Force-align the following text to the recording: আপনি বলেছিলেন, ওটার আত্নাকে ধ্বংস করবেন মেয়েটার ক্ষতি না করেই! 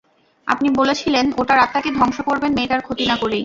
আপনি 0.47 0.67
বলেছিলেন, 0.79 1.25
ওটার 1.37 1.59
আত্নাকে 1.59 1.89
ধ্বংস 1.97 2.17
করবেন 2.29 2.51
মেয়েটার 2.53 2.81
ক্ষতি 2.81 3.03
না 3.05 3.15
করেই! 3.21 3.39